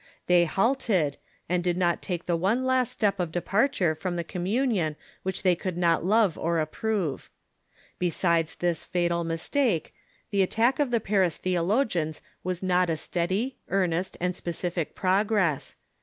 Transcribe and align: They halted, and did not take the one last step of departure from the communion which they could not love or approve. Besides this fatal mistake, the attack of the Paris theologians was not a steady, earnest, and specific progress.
They 0.25 0.45
halted, 0.45 1.17
and 1.47 1.63
did 1.63 1.77
not 1.77 2.01
take 2.01 2.25
the 2.25 2.35
one 2.35 2.65
last 2.65 2.91
step 2.91 3.19
of 3.19 3.31
departure 3.31 3.93
from 3.93 4.15
the 4.15 4.23
communion 4.23 4.95
which 5.21 5.43
they 5.43 5.53
could 5.55 5.77
not 5.77 6.03
love 6.03 6.39
or 6.39 6.57
approve. 6.57 7.29
Besides 7.99 8.55
this 8.55 8.83
fatal 8.83 9.23
mistake, 9.23 9.93
the 10.31 10.41
attack 10.41 10.79
of 10.79 10.89
the 10.89 10.99
Paris 11.01 11.37
theologians 11.37 12.19
was 12.43 12.63
not 12.63 12.89
a 12.89 12.97
steady, 12.97 13.57
earnest, 13.67 14.17
and 14.19 14.35
specific 14.35 14.95
progress. 14.95 15.75